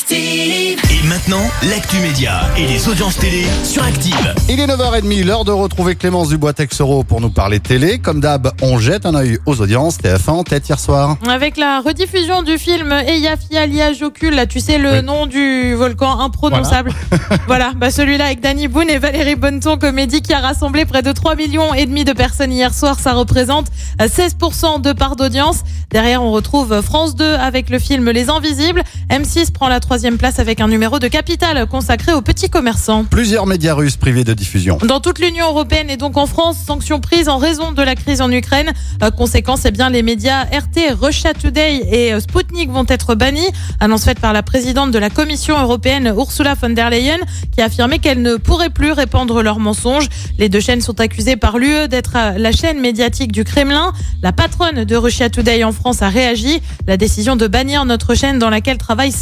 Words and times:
Active. 0.00 0.78
Et 0.90 1.06
maintenant, 1.08 1.40
l'actu 1.70 1.96
média 2.00 2.42
et 2.58 2.66
les 2.66 2.86
audiences 2.86 3.16
télé 3.16 3.46
sur 3.64 3.82
Active. 3.82 4.34
Il 4.46 4.60
est 4.60 4.66
9h30, 4.66 5.24
l'heure 5.24 5.46
de 5.46 5.52
retrouver 5.52 5.94
Clémence 5.96 6.28
Dubois-Texero 6.28 7.02
pour 7.02 7.22
nous 7.22 7.30
parler 7.30 7.60
télé. 7.60 7.98
Comme 7.98 8.20
d'hab, 8.20 8.52
on 8.60 8.78
jette 8.78 9.06
un 9.06 9.14
œil 9.14 9.38
aux 9.46 9.58
audiences. 9.62 9.96
TF1 9.96 10.30
en 10.32 10.44
tête 10.44 10.68
hier 10.68 10.78
soir. 10.78 11.16
Avec 11.26 11.56
la 11.56 11.80
rediffusion 11.80 12.42
du 12.42 12.58
film 12.58 12.92
Eyjafjallajökull, 12.92 13.98
Jocul, 13.98 14.34
là 14.34 14.44
tu 14.44 14.60
sais 14.60 14.76
le 14.76 14.98
Oui. 14.98 15.02
nom 15.02 15.24
du 15.24 15.72
volcan 15.74 16.20
imprononçable. 16.20 16.92
Voilà, 17.46 17.72
bah 17.74 17.90
celui-là 17.90 18.26
avec 18.26 18.40
Danny 18.40 18.68
Boone 18.68 18.90
et 18.90 18.98
Valérie 18.98 19.36
Bonneton, 19.36 19.78
comédie 19.78 20.20
qui 20.20 20.34
a 20.34 20.40
rassemblé 20.40 20.84
près 20.84 21.00
de 21.02 21.12
3 21.12 21.36
millions 21.36 21.72
et 21.72 21.86
demi 21.86 22.04
de 22.04 22.12
personnes 22.12 22.52
hier 22.52 22.74
soir. 22.74 22.98
Ça 23.00 23.12
représente 23.14 23.68
euh, 24.02 24.08
16% 24.08 24.82
de 24.82 24.92
part 24.92 25.16
d'audience. 25.16 25.60
Derrière, 25.90 26.22
on 26.22 26.32
retrouve 26.32 26.82
France 26.82 27.14
2 27.14 27.24
avec 27.34 27.70
le 27.70 27.78
film 27.78 28.10
Les 28.10 28.28
Invisibles. 28.28 28.82
M6 29.10 29.52
prend 29.52 29.68
la 29.68 29.80
troisième 29.86 30.18
place 30.18 30.40
avec 30.40 30.60
un 30.60 30.66
numéro 30.66 30.98
de 30.98 31.06
Capital 31.06 31.64
consacré 31.68 32.12
aux 32.12 32.20
petits 32.20 32.50
commerçants. 32.50 33.04
Plusieurs 33.04 33.46
médias 33.46 33.72
russes 33.72 33.96
privés 33.96 34.24
de 34.24 34.34
diffusion. 34.34 34.78
Dans 34.82 34.98
toute 34.98 35.20
l'Union 35.20 35.46
européenne 35.46 35.90
et 35.90 35.96
donc 35.96 36.16
en 36.16 36.26
France, 36.26 36.56
sanctions 36.66 36.98
prises 36.98 37.28
en 37.28 37.38
raison 37.38 37.70
de 37.70 37.82
la 37.82 37.94
crise 37.94 38.20
en 38.20 38.28
Ukraine. 38.32 38.72
Conséquence, 39.16 39.60
eh 39.64 39.70
bien, 39.70 39.88
les 39.88 40.02
médias 40.02 40.42
RT, 40.42 40.92
Russia 41.00 41.34
Today 41.34 41.86
et 41.88 42.12
euh, 42.12 42.18
Sputnik 42.18 42.68
vont 42.68 42.84
être 42.88 43.14
bannis. 43.14 43.46
Annonce 43.78 44.04
faite 44.04 44.18
par 44.18 44.32
la 44.32 44.42
présidente 44.42 44.90
de 44.90 44.98
la 44.98 45.08
Commission 45.08 45.56
européenne, 45.56 46.12
Ursula 46.16 46.54
von 46.60 46.70
der 46.70 46.90
Leyen, 46.90 47.20
qui 47.52 47.60
a 47.60 47.66
affirmé 47.66 48.00
qu'elle 48.00 48.22
ne 48.22 48.34
pourrait 48.38 48.70
plus 48.70 48.90
répandre 48.90 49.40
leurs 49.40 49.60
mensonges. 49.60 50.08
Les 50.36 50.48
deux 50.48 50.58
chaînes 50.58 50.80
sont 50.80 51.00
accusées 51.00 51.36
par 51.36 51.58
l'UE 51.58 51.86
d'être 51.86 52.14
euh, 52.16 52.38
la 52.38 52.50
chaîne 52.50 52.80
médiatique 52.80 53.30
du 53.30 53.44
Kremlin. 53.44 53.92
La 54.24 54.32
patronne 54.32 54.82
de 54.82 54.96
Russia 54.96 55.30
Today 55.30 55.62
en 55.62 55.70
France 55.70 56.02
a 56.02 56.08
réagi. 56.08 56.60
La 56.88 56.96
décision 56.96 57.36
de 57.36 57.46
bannir 57.46 57.84
notre 57.84 58.16
chaîne 58.16 58.40
dans 58.40 58.50
laquelle 58.50 58.78
travaillent 58.78 59.12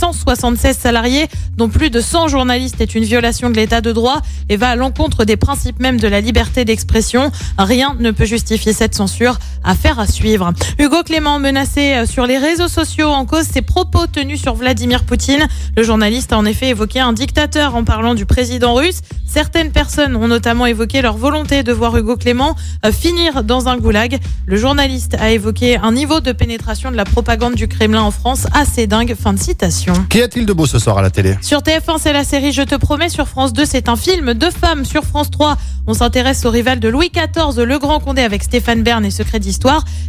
176 0.56 0.78
salariés, 0.78 1.28
dont 1.56 1.68
plus 1.68 1.90
de 1.90 2.00
100 2.00 2.28
journalistes, 2.28 2.80
est 2.80 2.94
une 2.94 3.04
violation 3.04 3.50
de 3.50 3.56
l'état 3.56 3.80
de 3.80 3.92
droit 3.92 4.20
et 4.48 4.56
va 4.56 4.68
à 4.70 4.76
l'encontre 4.76 5.24
des 5.24 5.36
principes 5.36 5.80
même 5.80 5.98
de 5.98 6.08
la 6.08 6.20
liberté 6.20 6.64
d'expression. 6.64 7.30
Rien 7.58 7.96
ne 7.98 8.10
peut 8.10 8.24
justifier 8.24 8.72
cette 8.72 8.94
censure. 8.94 9.38
Affaire 9.64 9.98
à 9.98 10.06
suivre. 10.06 10.52
Hugo 10.78 11.02
Clément 11.02 11.38
menacé 11.38 11.94
euh, 11.94 12.06
sur 12.06 12.26
les 12.26 12.38
réseaux 12.38 12.68
sociaux 12.68 13.08
en 13.08 13.24
cause 13.24 13.44
ses 13.44 13.62
propos 13.62 14.06
tenus 14.06 14.40
sur 14.40 14.54
Vladimir 14.54 15.04
Poutine. 15.04 15.46
Le 15.76 15.82
journaliste 15.82 16.32
a 16.32 16.38
en 16.38 16.44
effet 16.44 16.68
évoqué 16.68 17.00
un 17.00 17.12
dictateur 17.12 17.74
en 17.74 17.84
parlant 17.84 18.14
du 18.14 18.26
président 18.26 18.74
russe. 18.74 19.00
Certaines 19.26 19.72
personnes 19.72 20.14
ont 20.14 20.28
notamment 20.28 20.66
évoqué 20.66 21.02
leur 21.02 21.16
volonté 21.16 21.62
de 21.62 21.72
voir 21.72 21.96
Hugo 21.96 22.16
Clément 22.16 22.54
euh, 22.84 22.92
finir 22.92 23.42
dans 23.42 23.68
un 23.68 23.76
goulag. 23.76 24.18
Le 24.46 24.56
journaliste 24.56 25.16
a 25.18 25.30
évoqué 25.30 25.76
un 25.76 25.92
niveau 25.92 26.20
de 26.20 26.32
pénétration 26.32 26.90
de 26.90 26.96
la 26.96 27.04
propagande 27.04 27.54
du 27.54 27.66
Kremlin 27.66 28.02
en 28.02 28.10
France 28.10 28.46
assez 28.52 28.86
dingue. 28.86 29.14
Fin 29.14 29.32
de 29.32 29.38
citation. 29.38 29.94
Qu'y 30.10 30.22
a-t-il 30.22 30.46
de 30.46 30.52
beau 30.52 30.66
ce 30.66 30.78
soir 30.78 30.98
à 30.98 31.02
la 31.02 31.10
télé? 31.10 31.36
Sur 31.40 31.60
TF1, 31.60 31.98
c'est 31.98 32.12
la 32.12 32.24
série 32.24 32.52
Je 32.52 32.62
te 32.62 32.74
promets. 32.74 33.08
Sur 33.08 33.28
France 33.28 33.52
2, 33.52 33.64
c'est 33.64 33.88
un 33.88 33.96
film 33.96 34.34
de 34.34 34.50
femmes. 34.50 34.84
Sur 34.84 35.04
France 35.04 35.30
3, 35.30 35.56
on 35.86 35.94
s'intéresse 35.94 36.44
au 36.44 36.50
rival 36.50 36.80
de 36.80 36.88
Louis 36.88 37.10
XIV, 37.10 37.64
Le 37.64 37.78
Grand 37.78 38.00
Condé, 38.00 38.22
avec 38.22 38.42
Stéphane 38.42 38.82
Bern 38.82 39.04
et 39.04 39.10
Secret 39.10 39.40
d'Histoire. 39.40 39.53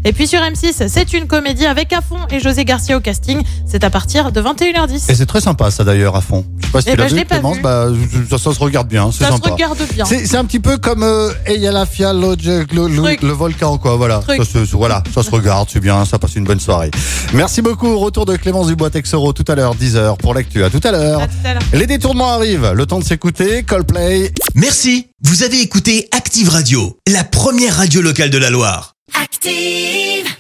Et 0.04 0.14
puis 0.14 0.28
sur 0.28 0.40
M6, 0.40 0.88
c'est 0.88 1.14
une 1.14 1.28
comédie 1.28 1.66
avec 1.66 1.92
Afon 1.94 2.18
et 2.32 2.40
José 2.40 2.66
Garcia 2.66 2.98
au 2.98 3.00
casting. 3.00 3.42
C'est 3.68 3.84
à 3.84 3.90
partir 3.90 4.32
de 4.32 4.42
21h10. 4.42 5.10
Et 5.12 5.16
c'est 5.16 5.26
très 5.26 5.42
sympa 5.42 5.72
ça 5.72 5.84
d'ailleurs 5.84 6.16
à 6.16 6.22
fond. 6.22 6.46
Je 6.60 6.66
sais 6.66 6.72
pas 6.72 6.82
si 6.82 6.88
Eh 6.90 6.92
tu 6.92 6.98
l'as 6.98 7.08
je 7.08 7.14
vu 7.14 7.20
l'ai 7.20 7.26
pas 7.26 7.36
Clémence, 7.36 7.56
vu. 7.58 7.62
bah, 7.62 7.88
ça, 8.30 8.38
ça 8.38 8.54
se 8.54 8.60
regarde 8.60 8.88
bien, 8.88 9.10
c'est 9.12 9.24
Ça 9.24 9.32
sympa. 9.32 9.48
se 9.50 9.54
regarde 9.54 9.78
bien. 9.94 10.06
C'est 10.06 10.26
c'est 10.26 10.38
un 10.38 10.46
petit 10.46 10.60
peu 10.60 10.78
comme 10.78 11.04
euh, 11.04 11.32
Eyjafjalla, 11.46 12.36
le, 12.74 13.18
le, 13.22 13.32
volcan, 13.34 13.78
quoi. 13.78 13.96
Voilà. 13.96 14.22
Ça, 14.26 14.44
se- 14.46 14.76
voilà, 14.76 15.04
ça 15.14 15.24
se 15.24 15.30
regarde, 15.32 15.68
c'est 15.72 15.80
bien, 15.80 16.06
ça 16.06 16.20
passe 16.20 16.36
une 16.36 16.44
bonne 16.46 16.60
soirée. 16.60 16.92
Merci 17.34 17.62
beaucoup. 17.62 17.98
Retour 17.98 18.26
de 18.26 18.36
Clémence 18.36 18.68
Dubois-Texero 18.68 19.34
tout 19.34 19.46
à 19.52 19.56
l'heure, 19.56 19.76
10h 19.76 20.18
pour 20.18 20.34
l'actu. 20.34 20.64
À 20.64 20.70
tout 20.70 20.82
à 20.84 20.92
l'heure. 20.92 21.22
À 21.22 21.28
tout 21.28 21.34
à 21.46 21.54
l'heure. 21.54 21.64
Les 21.74 21.88
détournements 21.88 22.32
arrivent. 22.34 22.72
Le 22.74 22.86
temps 22.86 23.00
de 23.00 23.04
s'écouter. 23.04 23.64
Coldplay. 23.64 24.32
Merci, 24.56 25.08
vous 25.24 25.44
avez 25.44 25.62
écouté 25.62 26.08
Active 26.12 26.50
Radio, 26.50 26.98
la 27.12 27.24
première 27.24 27.76
radio 27.78 28.02
locale 28.02 28.30
de 28.30 28.38
la 28.38 28.50
Loire. 28.50 28.95
Active. 29.14 30.36